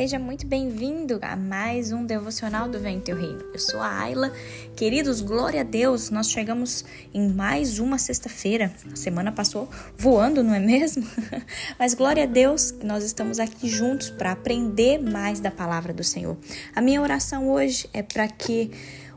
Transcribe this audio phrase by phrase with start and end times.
[0.00, 3.44] Seja muito bem-vindo a mais um devocional do Vem Teu Reino.
[3.52, 4.32] Eu sou a Ayla.
[4.74, 8.72] Queridos, glória a Deus, nós chegamos em mais uma sexta-feira.
[8.90, 9.68] A semana passou
[9.98, 11.06] voando, não é mesmo?
[11.78, 16.34] Mas glória a Deus, nós estamos aqui juntos para aprender mais da palavra do Senhor.
[16.74, 18.70] A minha oração hoje é para que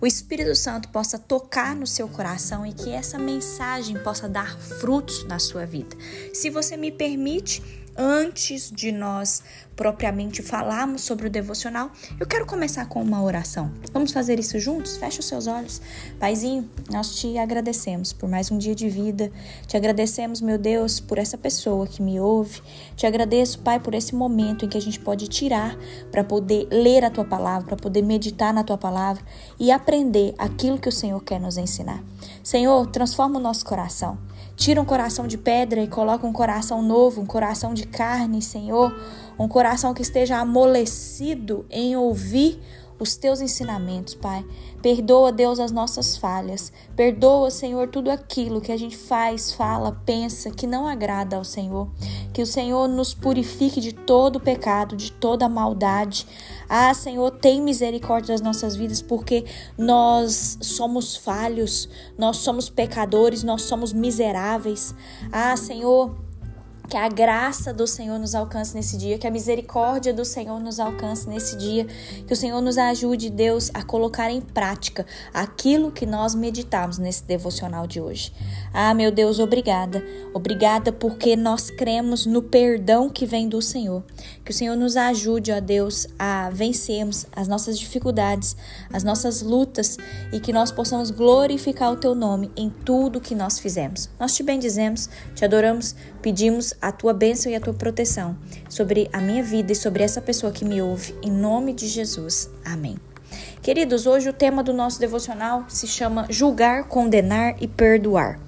[0.00, 5.24] o Espírito Santo possa tocar no seu coração e que essa mensagem possa dar frutos
[5.24, 5.94] na sua vida.
[6.32, 7.62] Se você me permite,
[7.96, 9.42] antes de nós
[9.80, 13.72] propriamente falarmos sobre o devocional, eu quero começar com uma oração.
[13.94, 14.98] Vamos fazer isso juntos?
[14.98, 15.80] Feche os seus olhos.
[16.18, 19.32] Paizinho, nós te agradecemos por mais um dia de vida.
[19.66, 22.60] Te agradecemos, meu Deus, por essa pessoa que me ouve.
[22.94, 25.74] Te agradeço, Pai, por esse momento em que a gente pode tirar
[26.12, 29.24] para poder ler a tua palavra, para poder meditar na tua palavra
[29.58, 32.04] e aprender aquilo que o Senhor quer nos ensinar.
[32.44, 34.18] Senhor, transforma o nosso coração.
[34.60, 38.94] Tira um coração de pedra e coloca um coração novo, um coração de carne, Senhor.
[39.38, 42.60] Um coração que esteja amolecido em ouvir
[43.00, 44.44] os teus ensinamentos, Pai.
[44.82, 46.70] Perdoa, Deus, as nossas falhas.
[46.94, 51.88] Perdoa, Senhor, tudo aquilo que a gente faz, fala, pensa que não agrada ao Senhor.
[52.32, 56.26] Que o Senhor nos purifique de todo pecado, de toda maldade.
[56.68, 59.46] Ah, Senhor, tem misericórdia das nossas vidas, porque
[59.78, 64.94] nós somos falhos, nós somos pecadores, nós somos miseráveis.
[65.32, 66.14] Ah, Senhor,
[66.90, 70.80] que a graça do Senhor nos alcance nesse dia, que a misericórdia do Senhor nos
[70.80, 71.86] alcance nesse dia,
[72.26, 77.22] que o Senhor nos ajude, Deus, a colocar em prática aquilo que nós meditamos nesse
[77.22, 78.32] devocional de hoje.
[78.74, 80.04] Ah, meu Deus, obrigada.
[80.34, 84.02] Obrigada porque nós cremos no perdão que vem do Senhor.
[84.44, 88.56] Que o Senhor nos ajude, ó Deus, a vencermos as nossas dificuldades,
[88.92, 89.96] as nossas lutas
[90.32, 94.10] e que nós possamos glorificar o teu nome em tudo que nós fizemos.
[94.18, 98.36] Nós te bendizemos, te adoramos, pedimos a tua bênção e a tua proteção
[98.68, 102.50] sobre a minha vida e sobre essa pessoa que me ouve, em nome de Jesus.
[102.64, 102.96] Amém.
[103.62, 108.40] Queridos, hoje o tema do nosso devocional se chama Julgar, Condenar e Perdoar.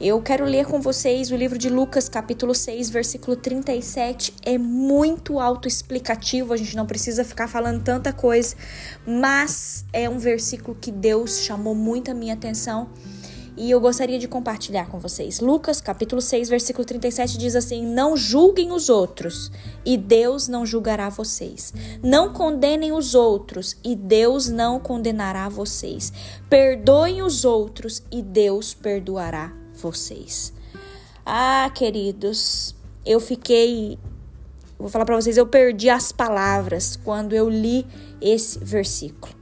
[0.00, 4.34] Eu quero ler com vocês o livro de Lucas, capítulo 6, versículo 37.
[4.44, 8.56] É muito autoexplicativo, a gente não precisa ficar falando tanta coisa,
[9.06, 12.90] mas é um versículo que Deus chamou muito a minha atenção
[13.56, 15.40] e eu gostaria de compartilhar com vocês.
[15.40, 19.50] Lucas, capítulo 6, versículo 37 diz assim: Não julguem os outros,
[19.84, 21.72] e Deus não julgará vocês.
[22.02, 26.12] Não condenem os outros, e Deus não condenará vocês.
[26.50, 30.52] Perdoem os outros, e Deus perdoará vocês.
[31.24, 32.74] Ah, queridos,
[33.06, 33.98] eu fiquei
[34.78, 37.86] Vou falar para vocês, eu perdi as palavras quando eu li
[38.20, 39.32] esse versículo.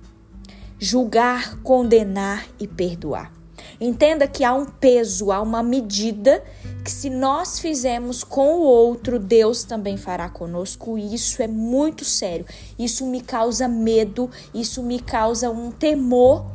[0.79, 3.42] Julgar, condenar e perdoar.
[3.85, 6.41] Entenda que há um peso, há uma medida
[6.85, 10.97] que se nós fizermos com o outro, Deus também fará conosco.
[10.97, 12.47] Isso é muito sério.
[12.79, 16.47] Isso me causa medo, isso me causa um temor,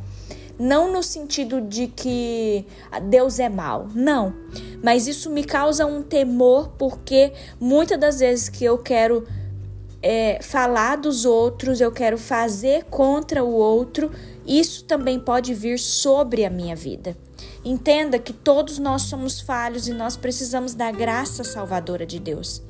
[0.58, 2.64] não no sentido de que
[3.10, 4.32] Deus é mal, não.
[4.82, 9.26] Mas isso me causa um temor porque muitas das vezes que eu quero
[10.02, 14.10] é, falar dos outros, eu quero fazer contra o outro,
[14.48, 17.16] isso também pode vir sobre a minha vida.
[17.64, 22.62] Entenda que todos nós somos falhos e nós precisamos da graça salvadora de Deus.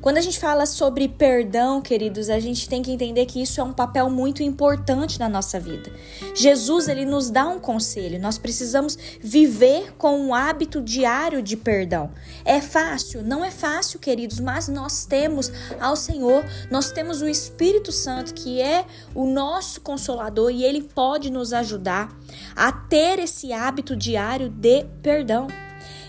[0.00, 3.64] Quando a gente fala sobre perdão, queridos, a gente tem que entender que isso é
[3.64, 5.92] um papel muito importante na nossa vida.
[6.34, 8.18] Jesus, ele nos dá um conselho.
[8.18, 12.10] Nós precisamos viver com um hábito diário de perdão.
[12.46, 13.22] É fácil?
[13.22, 18.58] Não é fácil, queridos, mas nós temos ao Senhor, nós temos o Espírito Santo, que
[18.58, 22.10] é o nosso consolador e ele pode nos ajudar
[22.56, 25.46] a ter esse hábito diário de perdão.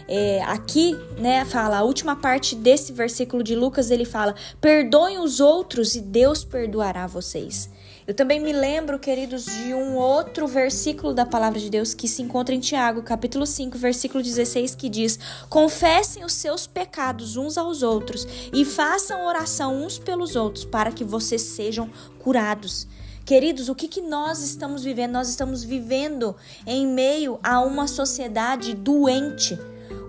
[0.07, 5.39] É, aqui, né, fala, a última parte desse versículo de Lucas, ele fala: perdoem os
[5.39, 7.69] outros e Deus perdoará vocês.
[8.07, 12.21] Eu também me lembro, queridos, de um outro versículo da palavra de Deus que se
[12.21, 15.19] encontra em Tiago, capítulo 5, versículo 16, que diz:
[15.49, 21.03] Confessem os seus pecados uns aos outros e façam oração uns pelos outros para que
[21.03, 21.89] vocês sejam
[22.19, 22.87] curados.
[23.23, 25.11] Queridos, o que, que nós estamos vivendo?
[25.11, 29.57] Nós estamos vivendo em meio a uma sociedade doente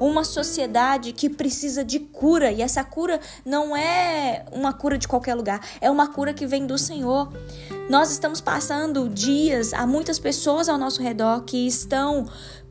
[0.00, 5.34] uma sociedade que precisa de cura e essa cura não é uma cura de qualquer
[5.34, 7.32] lugar, é uma cura que vem do Senhor.
[7.88, 12.26] Nós estamos passando dias, há muitas pessoas ao nosso redor que estão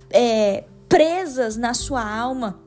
[0.10, 2.60] é, presas na sua alma,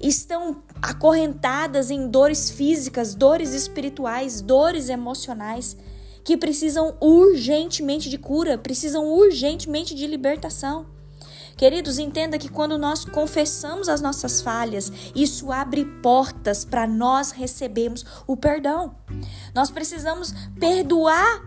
[0.00, 5.76] estão acorrentadas em dores físicas, dores espirituais, dores emocionais
[6.24, 10.95] que precisam urgentemente de cura, precisam urgentemente de libertação.
[11.56, 18.04] Queridos, entenda que quando nós confessamos as nossas falhas, isso abre portas para nós recebermos
[18.26, 18.94] o perdão.
[19.54, 21.42] Nós precisamos perdoar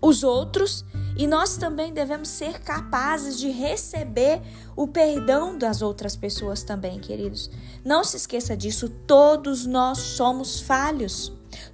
[0.00, 0.84] os outros
[1.16, 4.42] e nós também devemos ser capazes de receber
[4.76, 7.50] o perdão das outras pessoas também, queridos.
[7.82, 11.32] Não se esqueça disso, todos nós somos falhos.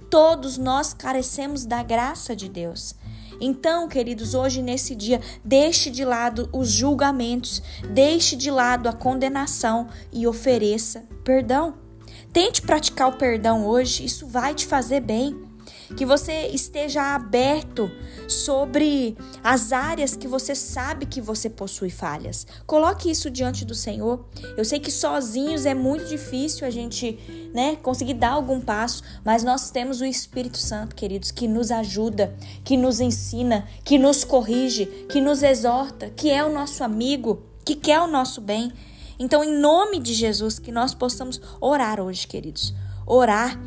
[0.09, 2.95] Todos nós carecemos da graça de Deus.
[3.43, 9.87] Então, queridos, hoje nesse dia, deixe de lado os julgamentos, deixe de lado a condenação
[10.13, 11.73] e ofereça perdão.
[12.31, 15.50] Tente praticar o perdão hoje, isso vai te fazer bem
[15.95, 17.91] que você esteja aberto
[18.27, 22.47] sobre as áreas que você sabe que você possui falhas.
[22.65, 24.25] Coloque isso diante do Senhor.
[24.57, 27.19] Eu sei que sozinhos é muito difícil a gente,
[27.53, 32.35] né, conseguir dar algum passo, mas nós temos o Espírito Santo, queridos, que nos ajuda,
[32.63, 37.75] que nos ensina, que nos corrige, que nos exorta, que é o nosso amigo, que
[37.75, 38.71] quer o nosso bem.
[39.19, 42.73] Então, em nome de Jesus, que nós possamos orar hoje, queridos.
[43.05, 43.59] Orar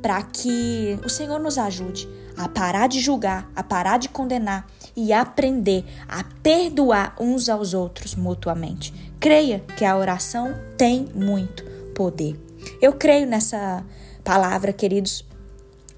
[0.00, 4.66] para que o Senhor nos ajude a parar de julgar, a parar de condenar
[4.96, 8.94] e aprender a perdoar uns aos outros mutuamente.
[9.20, 11.64] Creia que a oração tem muito
[11.94, 12.40] poder.
[12.80, 13.84] Eu creio nessa
[14.24, 15.24] palavra, queridos.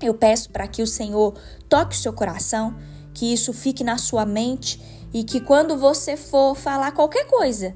[0.01, 1.35] Eu peço para que o Senhor
[1.69, 2.75] toque o seu coração,
[3.15, 4.83] que isso fique na sua mente
[5.13, 7.75] e que quando você for falar qualquer coisa,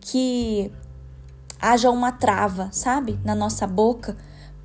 [0.00, 0.72] que
[1.60, 4.16] haja uma trava, sabe, na nossa boca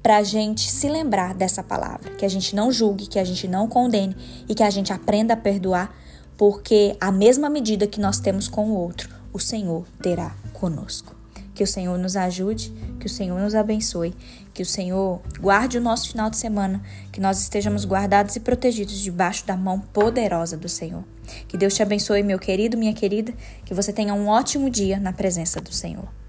[0.04, 3.48] para a gente se lembrar dessa palavra, que a gente não julgue, que a gente
[3.48, 4.14] não condene
[4.50, 5.96] e que a gente aprenda a perdoar,
[6.38, 11.16] porque a mesma medida que nós temos com o outro, o Senhor terá conosco.
[11.56, 14.14] Que o Senhor nos ajude, que o Senhor nos abençoe,
[14.54, 19.00] que o Senhor guarde o nosso final de semana, que nós estejamos guardados e protegidos
[19.00, 21.04] debaixo da mão poderosa do Senhor.
[21.48, 23.34] Que Deus te abençoe, meu querido, minha querida,
[23.64, 26.23] que você tenha um ótimo dia na presença do Senhor.